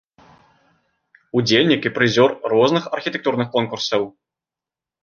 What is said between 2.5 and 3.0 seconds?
розных